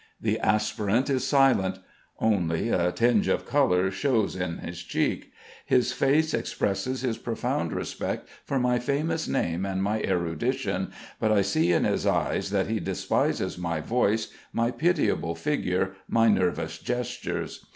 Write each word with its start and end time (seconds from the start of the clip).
The 0.19 0.39
aspirant 0.39 1.11
is 1.11 1.27
silent. 1.27 1.77
Only, 2.19 2.69
a 2.69 2.91
tinge 2.91 3.27
of 3.27 3.45
colour 3.45 3.91
shows 3.91 4.35
on 4.41 4.57
his 4.57 4.79
cheek. 4.81 5.31
His 5.63 5.93
face 5.93 6.33
expresses 6.33 7.01
his 7.01 7.19
profound 7.19 7.71
respect 7.71 8.27
for 8.43 8.57
my 8.57 8.79
famous 8.79 9.27
name 9.27 9.63
and 9.63 9.83
my 9.83 10.01
erudition, 10.01 10.91
but 11.19 11.31
I 11.31 11.43
see 11.43 11.71
in 11.71 11.83
his 11.83 12.07
eyes 12.07 12.49
that 12.49 12.65
he 12.65 12.79
despises 12.79 13.59
my 13.59 13.79
voice, 13.79 14.33
my 14.51 14.71
pitiable 14.71 15.35
figure, 15.35 15.91
my 16.07 16.29
nervous 16.29 16.79
gestures. 16.79 17.63